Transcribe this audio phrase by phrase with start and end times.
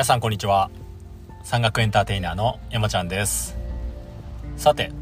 [0.00, 0.70] 皆さんこんにちは。
[1.42, 3.54] 山岳エンターテイナーの山ちゃんです。
[4.56, 4.92] さて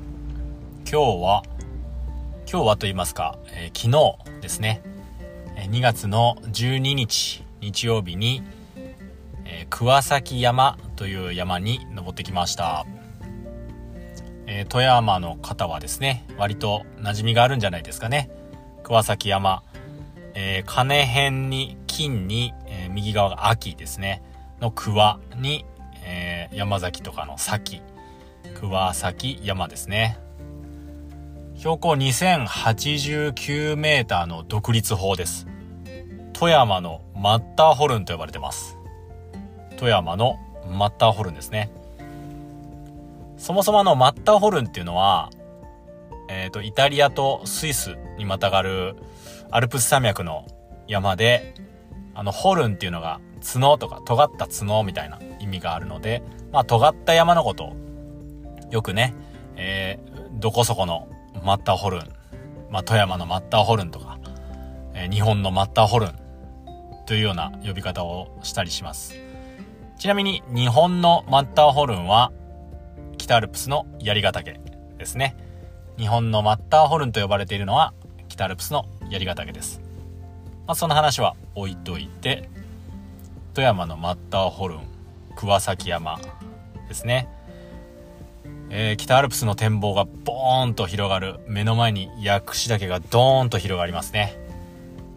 [0.91, 1.45] 今日は
[2.51, 4.83] 今日はと言いますか、えー、昨日ですね。
[5.71, 8.43] 2月の12日日曜日に、
[9.45, 12.85] えー、桑崎山という山に登ってきました、
[14.49, 18.33] えー、富山の方はですね割と馴染みがあるんじゃないですかね。
[18.83, 19.63] 桑崎山、
[20.35, 24.25] えー、金辺に金に、えー、右側が秋ですね。
[24.61, 25.65] の桑に、
[26.05, 27.83] えー、山崎とかの崎。
[28.55, 30.19] 桑崎山ですね。
[31.57, 35.47] 標高 2089m の独立峰です。
[36.33, 38.77] 富山のマッターホルンと呼ばれてます。
[39.77, 40.37] 富山の
[40.71, 41.71] マッターホルンですね。
[43.37, 45.31] そもそものマッターホルンっていうのは
[46.29, 48.97] えっ、ー、とイタリアとスイスにまたがる
[49.51, 50.47] アルプス山脈の
[50.87, 51.55] 山で
[52.15, 53.21] あのホルンっていうのが
[53.53, 57.77] 角とか尖った角みたいな意味があるので、まあ、尖った山のことを
[58.71, 59.15] よくね、
[59.57, 61.09] えー、どこそこの
[61.43, 62.01] マッターホルン、
[62.71, 64.19] まあ、富山のマッターホルンとか、
[64.95, 66.13] えー、日本のマッターホルン
[67.07, 69.15] というような呼び方をしたりします。
[69.99, 72.31] ちなみに日本のマッターホルンは
[73.17, 74.61] 北アルプスの槍ヶ岳
[74.99, 75.37] ですね。
[75.97, 77.95] 日本のマッターホルンと呼ばれているのは
[78.29, 79.81] 北アルプスの槍ヶ岳です。
[80.67, 82.48] まあ、その話は置いといて、
[83.59, 84.83] 富山のマッターホルン
[85.35, 86.21] 桑崎山
[86.87, 87.29] ですね、
[88.71, 94.39] えー、北アルプスの展望がボーンと広がる目の前に薬師岳がドーンと広がりますね、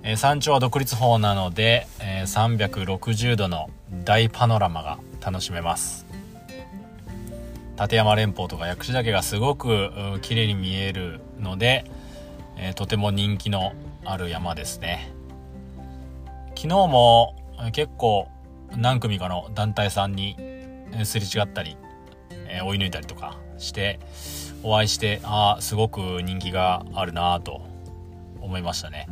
[0.01, 3.69] えー、山頂は独立峰なので、えー、360度の
[4.05, 6.07] 大パノラマが楽しめます。
[7.79, 9.91] 立山連峰とか薬師岳がすごく
[10.23, 11.85] 綺麗に見えるので、
[12.57, 15.13] えとても人気のある山ですね。
[16.55, 17.35] 昨日も
[17.71, 18.27] 結構
[18.77, 20.35] 何組かの団体さんに
[21.03, 21.77] すれ違ったり、
[22.47, 23.99] えー、追い抜いたりとかして
[24.63, 27.61] お会いしてああすごく人気があるなと
[28.41, 29.07] 思いましたね。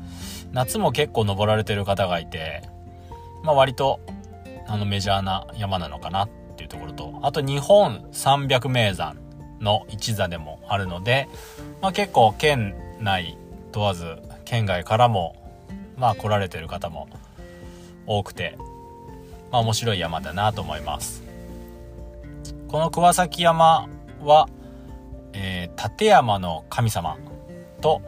[0.51, 2.63] 夏も結構登られてる方がいて
[3.43, 3.99] まあ割と
[4.67, 9.17] あのメジャーな山なのかなっていうところとあと日本300名山
[9.59, 11.27] の一座でもあるので、
[11.81, 13.37] まあ、結構県内
[13.71, 15.35] 問わず県外からも
[15.97, 17.07] まあ来られてる方も
[18.05, 18.57] 多くて
[19.51, 21.23] まあ面白い山だなと思います。
[22.67, 23.89] この桑崎山
[24.21, 24.47] は、
[25.33, 27.17] えー、立山の神様
[27.81, 28.01] と、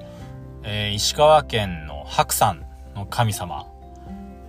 [0.63, 2.65] えー、石川県の白山
[2.95, 3.65] の神様。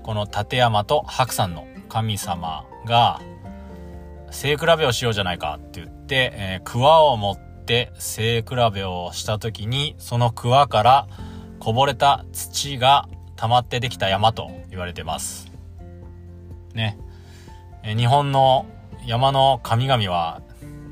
[0.03, 3.21] この立山と白山の神様が
[4.31, 11.07] 背比べをしようじゃないかって言って、えー、桑を持って背比べをした時にその桑から
[11.61, 15.52] こぼれた土が溜まってできた山と言われてます。
[16.75, 16.99] ね。
[17.83, 18.67] え日本の
[19.07, 20.43] 山の神々は、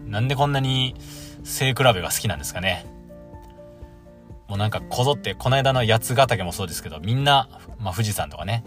[0.06, 0.94] なんでこんなに
[1.44, 2.86] 背比べが好きなんですかね。
[4.48, 7.48] もうなんかこぞって、この間の八ヶ岳もそうですけど、みんな、
[7.78, 8.64] まあ富士山とかね、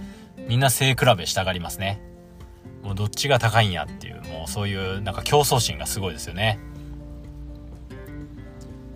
[0.47, 2.01] みんな背比べしたがりますね。
[2.83, 6.59] もうどっちが高いんやっていう、もうそういうなんか競争心がすごいですよね。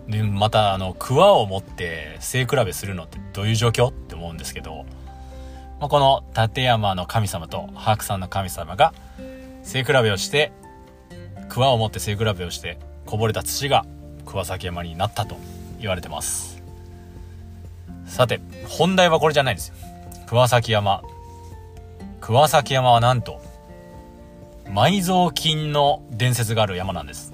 [0.08, 3.88] で、またあの、桑を持って背比べするのってどういう状況？
[3.88, 4.86] って思うんですけど、
[5.80, 8.92] まあ、この立山の神様と白山の神様が
[9.62, 10.52] 背比べをして
[11.48, 13.86] 桑を持って背比べをしてこぼれた土が
[14.26, 15.36] 桑崎山になったと
[15.78, 16.62] 言われてます。
[18.06, 19.74] さて本題はこれじゃないですよ。
[20.26, 21.02] 桑崎山。
[22.20, 23.40] 桑崎山はなんと
[24.66, 27.32] 埋蔵金の伝説がある山なんです。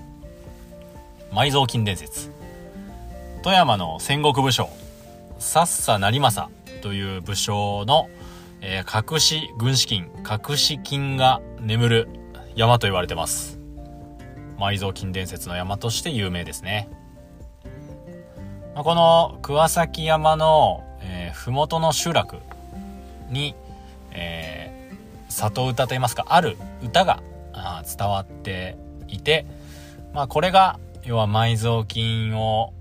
[1.33, 2.31] 埋蔵金伝説。
[3.43, 4.69] 富山の戦国武将
[5.39, 8.09] さっさ成政という武将の
[8.67, 12.09] えー、隠し軍資金、隠し金が眠る
[12.57, 13.61] 山と言われてます。
[14.59, 16.89] 埋蔵金伝説の山として有名ですね。
[18.75, 22.39] まあ、この桑崎山の、えー、麓の集落
[23.29, 23.55] に、
[24.13, 27.21] えー、里歌といいますか、ある歌が
[27.87, 28.79] 伝わって
[29.09, 29.45] いて、
[30.15, 32.73] まあこれが、要は埋蔵金を、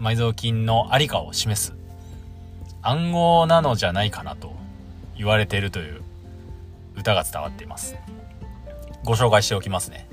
[0.00, 1.76] 埋蔵金のありかを示す
[2.82, 4.57] 暗号なのじゃないかなと
[5.18, 6.00] 言われているという
[6.96, 7.96] 歌が伝わっています。
[9.04, 10.08] ご紹介しておきますね。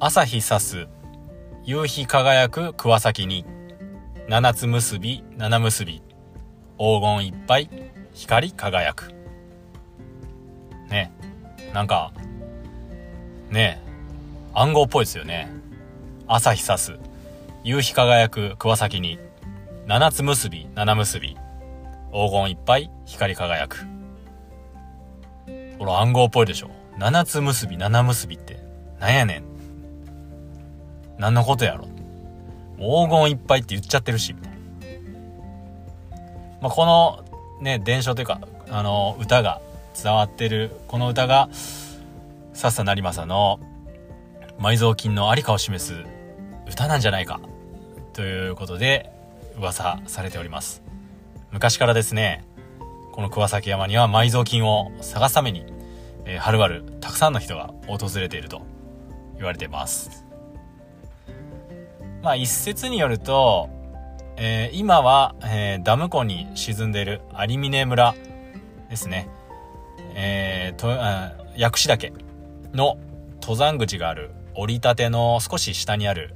[0.00, 0.88] 朝日さす
[1.64, 3.44] 夕日輝く桑崎に
[4.28, 6.02] 七つ結び七結び
[6.78, 7.70] 黄金いっぱい
[8.14, 9.14] 光輝く。
[10.88, 11.12] ね
[11.72, 12.12] なんか
[13.50, 13.80] ね
[14.54, 15.50] 暗号っぽいですよね。
[16.26, 16.98] 朝日さす
[17.62, 19.18] 夕日輝く桑崎に
[19.86, 21.36] 七つ結び七結び。
[22.14, 23.84] 黄金いっぱい光り輝く。
[25.80, 26.70] これ暗号っぽいでしょ。
[26.96, 28.56] 七つ結び七結びって。
[29.00, 29.42] なんやねん。
[31.18, 31.88] 何のことやろ。
[32.78, 34.32] 黄金いっぱいって言っちゃってるし。
[34.32, 34.56] みたいな、
[36.60, 37.24] まあ、この
[37.60, 38.40] ね伝承というか
[38.70, 39.60] あの歌が
[40.00, 41.48] 伝わってるこの歌が
[42.52, 43.58] 笹成政の
[44.60, 45.94] 埋蔵金のありかを示す
[46.70, 47.40] 歌なんじゃないか。
[48.12, 49.10] ということで
[49.58, 50.83] 噂されております。
[51.54, 52.44] 昔からですね
[53.12, 55.64] この桑崎山には埋蔵金を探すために、
[56.24, 58.62] えー、はるばるたくさんの人が訪れていると
[59.36, 60.26] 言われています。
[62.24, 63.70] まあ一説によると、
[64.36, 68.16] えー、今は、えー、ダム湖に沈んでいる有峰村
[68.90, 69.28] ですね。
[70.16, 70.88] えー、と
[71.56, 72.12] 薬師岳
[72.72, 72.98] の
[73.40, 76.34] 登山口がある折り立ての少し下にある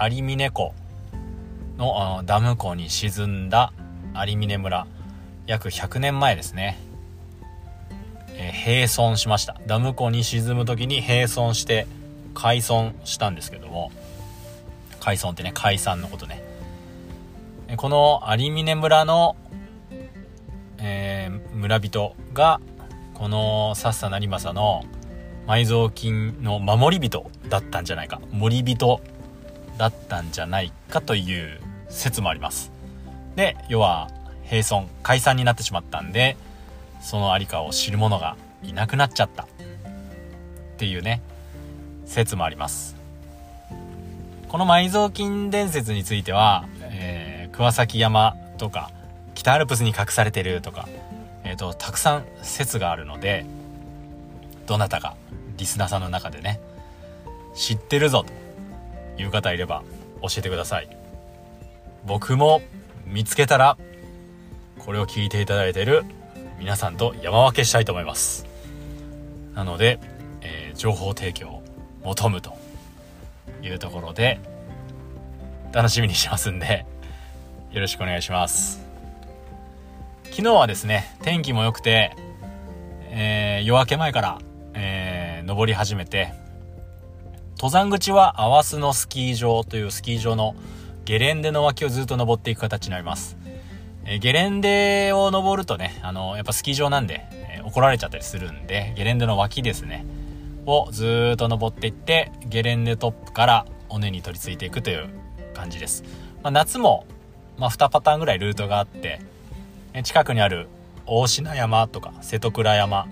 [0.00, 0.74] 有峰湖
[1.76, 3.72] のダム湖に沈んだ
[4.14, 4.86] 有峰村。
[5.46, 6.78] 約100年前ですね、
[8.34, 9.60] えー、閉村しました。
[9.66, 11.86] ダム湖に沈む時に閉村して
[12.34, 13.90] 開村したんですけども。
[15.00, 16.42] 開村ってね解散のことね。
[17.76, 19.36] この有峰村の、
[20.78, 22.60] えー、村人が
[23.14, 24.84] このさっさなりまさの
[25.46, 28.20] 埋蔵金の守り人だったんじゃないか。
[28.30, 29.00] 森人
[29.78, 32.70] だったんじゃないかという説もあります。
[33.40, 34.10] で要は
[34.50, 36.36] 閉村解散になってしまったんで
[37.00, 39.44] その在りかを知る者がいなくなっちゃった。
[39.44, 39.46] っ
[40.76, 41.22] ていうね
[42.04, 42.96] 説もあります。
[44.48, 48.90] この埋蔵金伝説については、えー、桑崎山とか
[49.34, 50.86] 北アルプスに隠されてるとか、
[51.44, 53.46] えーとたくさん説があるので
[54.66, 55.16] どなたか
[55.56, 56.60] リスナーさんの中でね
[57.54, 58.22] 知ってるぞ
[59.16, 59.82] という方いれば
[60.20, 60.94] 教えてください。
[62.06, 62.60] 僕も
[63.10, 63.76] 見つけたら
[64.78, 66.04] これを聞いていただいている
[66.58, 68.46] 皆さんと山分けしたいと思います。
[69.54, 69.98] なので、
[70.40, 71.62] えー、情報提供を
[72.02, 72.56] 求むと
[73.62, 74.40] いうところで
[75.72, 76.86] 楽しみにしてますんで
[77.72, 78.80] よろしくお願いします。
[80.24, 82.16] 昨日はですね天気も良くて、
[83.10, 84.38] えー、夜明け前から
[84.74, 86.32] えー、登り始めて、
[87.56, 90.54] 登山口は淡須のスキー場というスキー場の
[91.10, 93.36] ゲレンデの脇をずっと登っていく形になります。
[94.04, 100.06] えー、ゲレンデを登るとね、あの、やっぱスキー場なんで、えー、怒られちゃったりするんで、ゲレンデの脇ですね、
[100.66, 105.08] をずっと登っていって、ゲレンデトップから尾根に取り付いていくという
[105.52, 106.04] 感じです。
[106.44, 107.04] まあ、夏も、
[107.58, 109.18] まあ、2パターンぐらいルートがあって
[109.94, 110.68] え、近くにある
[111.06, 113.08] 大品山とか瀬戸倉山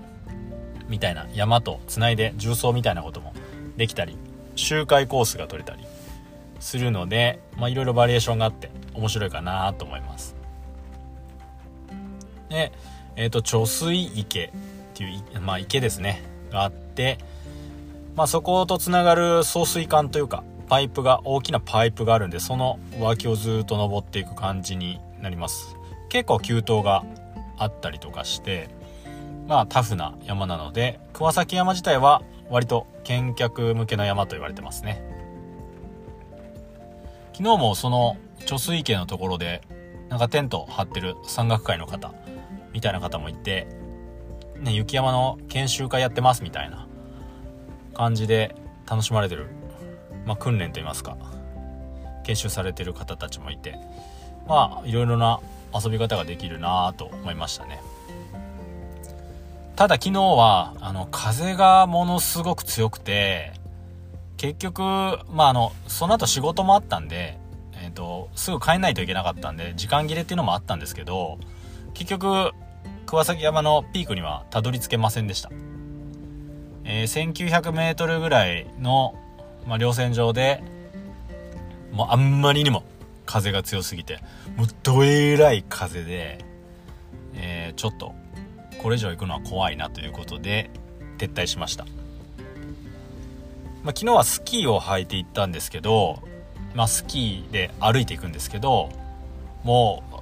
[0.89, 3.35] みたいな山とつないで重曹みたいなことも
[3.77, 4.17] できたり
[4.55, 5.88] 周回コースが取れたり
[6.61, 10.37] するのでいろいろバリエーションがあって面白いかなと思います。
[12.49, 12.73] で
[13.17, 14.51] えっ、ー、と貯水池っ
[14.95, 16.23] ていう、まあ、池ですね。
[16.51, 17.19] があって、
[18.17, 25.77] まあ、そことつながる送水管というかパイプが大きなパイプがあるんでその脇をずっと登っていく感じになります。
[26.09, 27.05] 結構急登が
[27.59, 28.69] あったりとかして
[29.47, 35.03] まあタフな山なので桑崎山自体は割と見客向けの山と言われてますね。
[37.39, 39.63] 昨日もその貯水池のところで
[40.09, 42.13] なんかテント張ってる山岳会の方
[42.73, 43.69] みたいな方もいて、
[44.59, 46.89] ね、雪山の研修会やってますみたいな
[47.95, 48.57] 感じで
[48.91, 49.47] 楽しまれてる、
[50.27, 51.17] まあ、訓練といいますか
[52.25, 53.79] 研修されてる方たちもいて
[54.49, 55.39] まあいろいろな
[55.73, 57.81] 遊び方ができるなと思いましたね。
[59.77, 63.53] ただ昨日は、あの、風がものすごく強くて、
[64.39, 67.39] 結局、まあ、あの、その後仕事もあったんで、
[67.83, 71.39] えっ、ー、と、すぐ帰んないといけなかったんで、時間切れっていうのもあったんですけど、
[71.93, 72.53] 結局、
[73.07, 75.51] 桑崎山のピークにはたどり着けませんでした。
[76.85, 79.15] えー、1900メートルぐらいの、
[79.67, 80.63] まあ、稜線上で、
[81.93, 82.85] もうあんまりにも
[83.27, 84.21] 風が強すぎて、
[84.57, 86.45] もうどえらい風で、
[87.35, 88.15] えー、ちょっと
[88.79, 90.71] これ以上行くのは怖いなということで
[91.19, 91.87] 撤退しました、
[93.89, 96.23] まあ、昨日はスキーを履いて行ったんですけど、
[96.75, 98.91] まあ、スキーで歩いていくんですけど
[99.65, 100.17] もう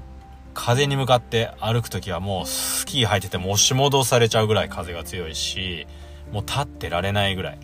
[0.55, 5.89] 風に向かって歩く時はもうスキー履いてても押し戻されちゃうぐらい風が強いし
[6.31, 7.59] もう立ってられないぐらい。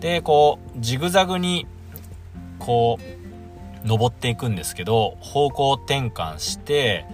[0.00, 1.66] でこうジグザグに
[2.58, 2.98] こ
[3.82, 7.06] う登っていくんですけど方向転換して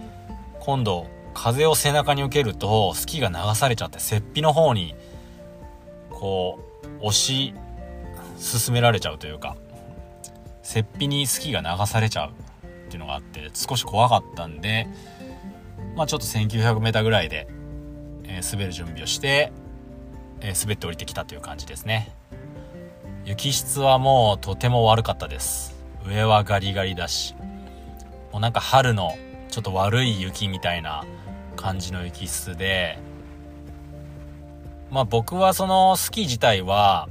[0.59, 4.97] 今度風を背中に受けるとスキーが流されちゃって雪庇の方に
[6.11, 7.55] こう押し
[8.39, 9.57] 進められちゃうというか
[10.63, 14.87] 雪庇にスキーが流されちゃうっていうのがあって少し怖かったんで
[15.97, 17.49] まあちょっと 1900m ぐらいで、
[18.25, 19.53] えー、滑る準備をして、
[20.41, 22.15] えー、滑って降りてきたという感じですね。
[23.25, 25.77] 雪質はもうとても悪かったです。
[26.07, 27.35] 上はガリガリだし
[28.33, 29.17] もうなんか春の
[29.51, 31.05] ちょっと悪い雪みたいな
[31.57, 32.99] 感じの雪質で
[34.91, 37.09] まあ僕はそのスキー自体は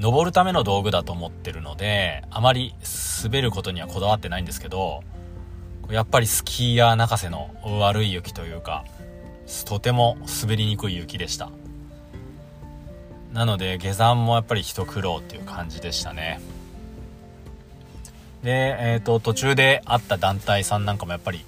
[0.00, 2.74] 登るための道具だと思ってるのであまり
[3.22, 5.04] 滑ることにはこだわってないんですけど
[5.90, 8.86] やっぱりスキーヤー泣かせの悪い雪というか
[9.66, 11.50] とても滑りにくい雪でした。
[13.32, 16.40] なので下山もやっぱり一苦労っていう感じでしたね。
[18.42, 21.44] で、えーと、途中で会った団体さんなんかもやっぱり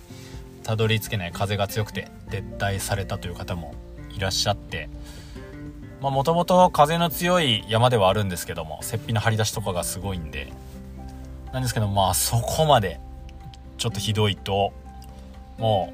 [0.63, 3.75] たどり着けない風が強くて撤退されたという方も
[4.11, 4.91] いらっしゃって
[6.11, 10.53] もともと風の強い山ではあるんですけども雪庇の張り出しとかがすごいんで。
[11.53, 12.99] なんですけどまあそこまで
[13.77, 14.73] ちょっとひどいと
[15.59, 15.93] も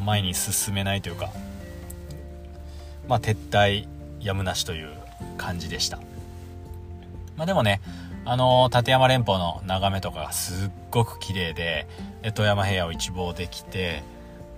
[0.00, 1.30] う前に進めないというか
[3.08, 3.88] まあ撤退
[4.20, 4.88] やむなしという
[5.36, 5.98] 感じでした。
[7.36, 7.80] まあでもね
[8.24, 11.88] あの立山連峰の眺めとかがすっごく綺麗で
[12.34, 14.02] 富山平野を一望できて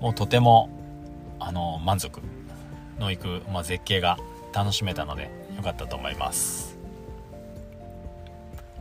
[0.01, 0.69] もうとても
[1.39, 2.21] あの満足
[2.99, 4.19] のいく、まあ、絶景が
[4.53, 6.79] 楽しめたので良かったと思います、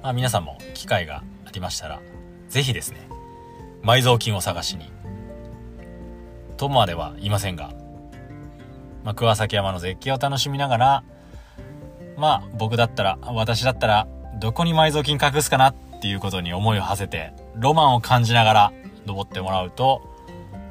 [0.03, 2.01] まあ、皆さんも機会がありましたら
[2.49, 3.07] 是非ですね
[3.83, 4.91] 埋蔵金を探しに。
[6.61, 7.71] とまでは言いませんが、
[9.03, 11.03] まあ、桑崎山の絶景を楽しみながら
[12.17, 14.07] まあ僕だったら私だったら
[14.39, 18.73] どこに埋蔵金隠すかなっていうことに思いを馳せてロマンを感じながら
[19.07, 20.03] 登ってもらうと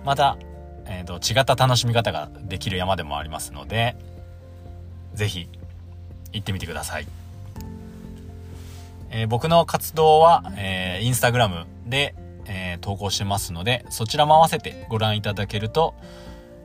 [0.04, 0.38] また、
[0.86, 3.96] えーと、違った楽しみ方ができる山でもありますので
[5.20, 5.48] 是非
[6.32, 7.06] 行ってみてください、
[9.10, 12.14] えー、僕の活動は、えー、インスタグラムで、
[12.46, 15.94] えー、投稿してますのでそちらも合わせてご覧いただけると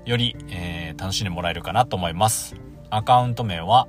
[0.05, 2.55] より、えー、楽しんでもらえるかなと思います。
[2.91, 3.88] アカウント名は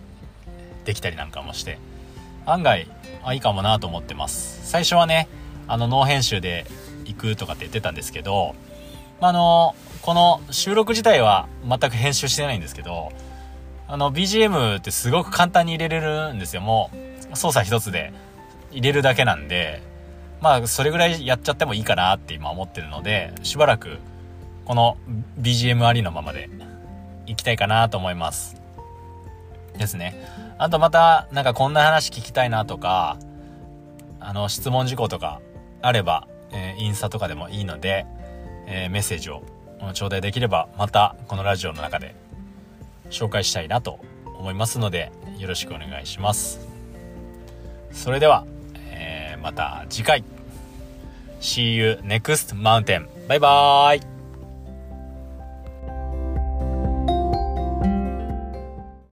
[0.85, 1.79] できたりなんかもして、
[2.45, 2.89] 案外、
[3.25, 4.69] あ、いいかもなと思ってます。
[4.71, 5.31] 最初はね、
[5.67, 6.67] あの、ノー編集で
[7.13, 8.55] 行くとかって言ってたんですけど、
[9.21, 13.13] まあの、この収録自体は全く編集してないんですけど、
[13.87, 16.63] あの、BGM ってすごく簡単に入れれるんですよ。
[16.63, 16.91] も
[17.33, 18.13] う、操作一つで
[18.71, 19.83] 入れるだけなんで、
[20.41, 23.99] まあ、それぐらいやっちゃってもいいかなって今思ってるので、しばらく、
[24.65, 24.97] この
[25.41, 26.49] BGM ありのままで、
[27.27, 28.61] いきたいかなと思います。
[29.77, 30.15] ですね。
[30.59, 33.19] あとまた、なんかこんな話聞きたいなとか、
[34.19, 35.41] あの、質問事項とか
[35.83, 38.07] あれば、えー、インスタとかでもいいので、
[38.67, 39.43] えー、メッセージを
[39.95, 42.15] 頂戴できれば、またこのラジオの中で
[43.11, 43.99] 紹介したいなと
[44.39, 46.61] 思いますので、よろしくお願いします。
[47.93, 48.45] それでは
[49.01, 50.25] え、また次回。
[51.41, 53.07] See you next mountain.
[53.29, 54.10] バイバーイ